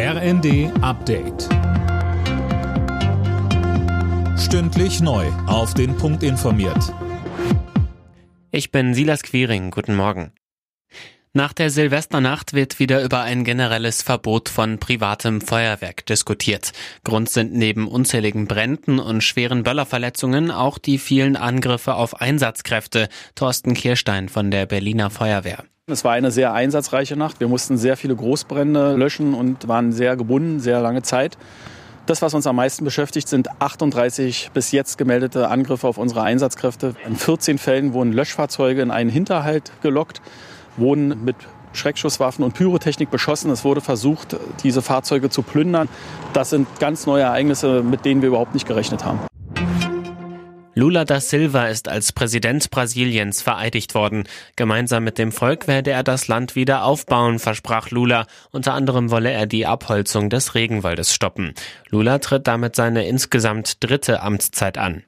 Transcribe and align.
RND 0.00 0.70
Update. 0.80 1.48
Stündlich 4.38 5.00
neu. 5.00 5.26
Auf 5.48 5.74
den 5.74 5.96
Punkt 5.96 6.22
informiert. 6.22 6.94
Ich 8.52 8.70
bin 8.70 8.94
Silas 8.94 9.24
Quiring. 9.24 9.72
Guten 9.72 9.96
Morgen. 9.96 10.30
Nach 11.32 11.52
der 11.52 11.70
Silvesternacht 11.70 12.52
wird 12.52 12.78
wieder 12.78 13.02
über 13.02 13.22
ein 13.22 13.42
generelles 13.42 14.02
Verbot 14.02 14.48
von 14.48 14.78
privatem 14.78 15.40
Feuerwerk 15.40 16.06
diskutiert. 16.06 16.70
Grund 17.02 17.28
sind 17.28 17.52
neben 17.52 17.88
unzähligen 17.88 18.46
Bränden 18.46 19.00
und 19.00 19.24
schweren 19.24 19.64
Böllerverletzungen 19.64 20.52
auch 20.52 20.78
die 20.78 20.98
vielen 20.98 21.34
Angriffe 21.34 21.96
auf 21.96 22.20
Einsatzkräfte. 22.20 23.08
Thorsten 23.34 23.74
Kirstein 23.74 24.28
von 24.28 24.52
der 24.52 24.66
Berliner 24.66 25.10
Feuerwehr. 25.10 25.64
Es 25.90 26.04
war 26.04 26.12
eine 26.12 26.30
sehr 26.30 26.52
einsatzreiche 26.52 27.16
Nacht. 27.16 27.40
Wir 27.40 27.48
mussten 27.48 27.78
sehr 27.78 27.96
viele 27.96 28.14
Großbrände 28.14 28.94
löschen 28.96 29.32
und 29.32 29.68
waren 29.68 29.90
sehr 29.90 30.16
gebunden, 30.16 30.60
sehr 30.60 30.82
lange 30.82 31.00
Zeit. 31.00 31.38
Das, 32.04 32.20
was 32.20 32.34
uns 32.34 32.46
am 32.46 32.56
meisten 32.56 32.84
beschäftigt, 32.84 33.26
sind 33.26 33.48
38 33.58 34.50
bis 34.52 34.70
jetzt 34.70 34.98
gemeldete 34.98 35.48
Angriffe 35.48 35.88
auf 35.88 35.96
unsere 35.96 36.22
Einsatzkräfte. 36.22 36.94
In 37.06 37.16
14 37.16 37.56
Fällen 37.56 37.94
wurden 37.94 38.12
Löschfahrzeuge 38.12 38.82
in 38.82 38.90
einen 38.90 39.08
Hinterhalt 39.08 39.72
gelockt, 39.80 40.20
wurden 40.76 41.24
mit 41.24 41.36
Schreckschusswaffen 41.72 42.44
und 42.44 42.52
Pyrotechnik 42.52 43.10
beschossen. 43.10 43.50
Es 43.50 43.64
wurde 43.64 43.80
versucht, 43.80 44.36
diese 44.62 44.82
Fahrzeuge 44.82 45.30
zu 45.30 45.42
plündern. 45.42 45.88
Das 46.34 46.50
sind 46.50 46.68
ganz 46.80 47.06
neue 47.06 47.22
Ereignisse, 47.22 47.82
mit 47.82 48.04
denen 48.04 48.20
wir 48.20 48.28
überhaupt 48.28 48.52
nicht 48.52 48.66
gerechnet 48.66 49.06
haben. 49.06 49.20
Lula 50.78 51.04
da 51.04 51.20
Silva 51.20 51.66
ist 51.66 51.88
als 51.88 52.12
Präsident 52.12 52.70
Brasiliens 52.70 53.42
vereidigt 53.42 53.96
worden. 53.96 54.28
Gemeinsam 54.54 55.02
mit 55.02 55.18
dem 55.18 55.32
Volk 55.32 55.66
werde 55.66 55.90
er 55.90 56.04
das 56.04 56.28
Land 56.28 56.54
wieder 56.54 56.84
aufbauen, 56.84 57.40
versprach 57.40 57.90
Lula. 57.90 58.28
Unter 58.52 58.74
anderem 58.74 59.10
wolle 59.10 59.32
er 59.32 59.46
die 59.46 59.66
Abholzung 59.66 60.30
des 60.30 60.54
Regenwaldes 60.54 61.12
stoppen. 61.12 61.52
Lula 61.88 62.20
tritt 62.20 62.46
damit 62.46 62.76
seine 62.76 63.08
insgesamt 63.08 63.82
dritte 63.82 64.22
Amtszeit 64.22 64.78
an. 64.78 65.02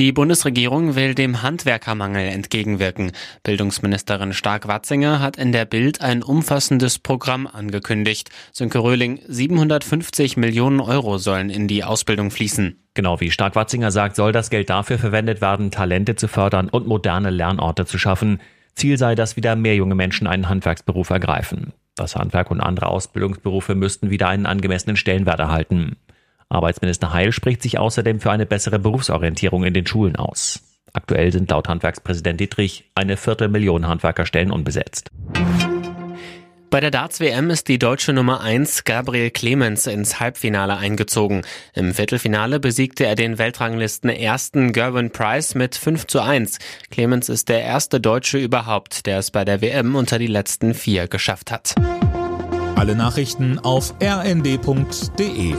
Die 0.00 0.12
Bundesregierung 0.12 0.94
will 0.94 1.14
dem 1.14 1.42
Handwerkermangel 1.42 2.26
entgegenwirken. 2.28 3.12
Bildungsministerin 3.42 4.32
Stark-Watzinger 4.32 5.20
hat 5.20 5.36
in 5.36 5.52
der 5.52 5.66
Bild 5.66 6.00
ein 6.00 6.22
umfassendes 6.22 6.98
Programm 6.98 7.46
angekündigt. 7.46 8.30
Sönke 8.50 8.78
Röhling, 8.78 9.20
750 9.28 10.38
Millionen 10.38 10.80
Euro 10.80 11.18
sollen 11.18 11.50
in 11.50 11.68
die 11.68 11.84
Ausbildung 11.84 12.30
fließen. 12.30 12.82
Genau 12.94 13.20
wie 13.20 13.30
Stark-Watzinger 13.30 13.90
sagt, 13.90 14.16
soll 14.16 14.32
das 14.32 14.48
Geld 14.48 14.70
dafür 14.70 14.98
verwendet 14.98 15.42
werden, 15.42 15.70
Talente 15.70 16.16
zu 16.16 16.28
fördern 16.28 16.70
und 16.70 16.86
moderne 16.86 17.28
Lernorte 17.28 17.84
zu 17.84 17.98
schaffen. 17.98 18.40
Ziel 18.74 18.96
sei, 18.96 19.14
dass 19.14 19.36
wieder 19.36 19.54
mehr 19.54 19.76
junge 19.76 19.96
Menschen 19.96 20.26
einen 20.26 20.48
Handwerksberuf 20.48 21.10
ergreifen. 21.10 21.74
Das 21.94 22.16
Handwerk 22.16 22.50
und 22.50 22.62
andere 22.62 22.86
Ausbildungsberufe 22.86 23.74
müssten 23.74 24.08
wieder 24.08 24.28
einen 24.28 24.46
angemessenen 24.46 24.96
Stellenwert 24.96 25.40
erhalten. 25.40 25.98
Arbeitsminister 26.50 27.12
Heil 27.12 27.32
spricht 27.32 27.62
sich 27.62 27.78
außerdem 27.78 28.20
für 28.20 28.30
eine 28.30 28.44
bessere 28.44 28.78
Berufsorientierung 28.78 29.64
in 29.64 29.72
den 29.72 29.86
Schulen 29.86 30.16
aus. 30.16 30.60
Aktuell 30.92 31.32
sind 31.32 31.50
laut 31.50 31.68
Handwerkspräsident 31.68 32.40
Dietrich 32.40 32.90
eine 32.94 33.16
Viertelmillion 33.16 33.86
Handwerkerstellen 33.86 34.50
unbesetzt. 34.50 35.10
Bei 36.70 36.80
der 36.80 36.92
Darts-WM 36.92 37.50
ist 37.50 37.66
die 37.66 37.80
deutsche 37.80 38.12
Nummer 38.12 38.42
1 38.42 38.84
Gabriel 38.84 39.30
Clemens 39.30 39.88
ins 39.88 40.20
Halbfinale 40.20 40.76
eingezogen. 40.76 41.42
Im 41.74 41.94
Viertelfinale 41.94 42.60
besiegte 42.60 43.06
er 43.06 43.16
den 43.16 43.38
Weltranglisten 43.38 44.08
ersten 44.08 44.72
Gerwin 44.72 45.10
Price 45.10 45.56
mit 45.56 45.74
5 45.74 46.06
zu 46.06 46.20
1. 46.20 46.58
Clemens 46.90 47.28
ist 47.28 47.48
der 47.48 47.62
erste 47.62 48.00
Deutsche 48.00 48.38
überhaupt, 48.38 49.06
der 49.06 49.18
es 49.18 49.32
bei 49.32 49.44
der 49.44 49.60
WM 49.62 49.96
unter 49.96 50.20
die 50.20 50.28
letzten 50.28 50.74
vier 50.74 51.08
geschafft 51.08 51.50
hat. 51.50 51.74
Alle 52.76 52.94
Nachrichten 52.94 53.58
auf 53.58 53.94
rnd.de 54.00 55.54